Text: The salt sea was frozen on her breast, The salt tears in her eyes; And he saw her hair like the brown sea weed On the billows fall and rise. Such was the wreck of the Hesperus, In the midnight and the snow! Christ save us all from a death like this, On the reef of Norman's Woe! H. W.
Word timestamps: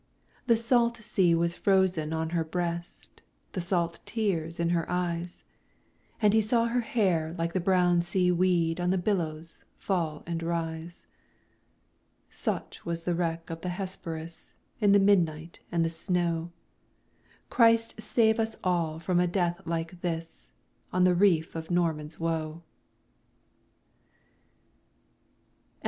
The 0.47 0.57
salt 0.57 0.97
sea 0.97 1.35
was 1.35 1.55
frozen 1.55 2.11
on 2.11 2.31
her 2.31 2.43
breast, 2.43 3.21
The 3.51 3.61
salt 3.61 3.99
tears 4.03 4.59
in 4.59 4.69
her 4.69 4.89
eyes; 4.89 5.43
And 6.19 6.33
he 6.33 6.41
saw 6.41 6.65
her 6.65 6.81
hair 6.81 7.35
like 7.37 7.53
the 7.53 7.59
brown 7.59 8.01
sea 8.01 8.31
weed 8.31 8.79
On 8.79 8.89
the 8.89 8.97
billows 8.97 9.63
fall 9.77 10.23
and 10.25 10.41
rise. 10.41 11.05
Such 12.31 12.83
was 12.83 13.03
the 13.03 13.13
wreck 13.13 13.51
of 13.51 13.61
the 13.61 13.69
Hesperus, 13.69 14.55
In 14.79 14.91
the 14.91 14.97
midnight 14.99 15.59
and 15.71 15.85
the 15.85 15.87
snow! 15.87 16.51
Christ 17.51 18.01
save 18.01 18.39
us 18.39 18.55
all 18.63 18.97
from 18.97 19.19
a 19.19 19.27
death 19.27 19.61
like 19.65 20.01
this, 20.01 20.47
On 20.91 21.03
the 21.03 21.13
reef 21.13 21.55
of 21.55 21.69
Norman's 21.69 22.19
Woe! 22.19 22.63
H. 22.63 22.63
W. 22.63 22.63